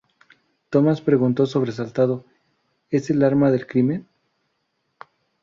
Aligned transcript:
Tomas 0.71 0.99
pregunto 0.99 1.45
sobresaltado 1.45 2.25
¿es 2.89 3.11
el 3.11 3.23
arma 3.23 3.51
del 3.51 3.67
crimen? 3.67 4.07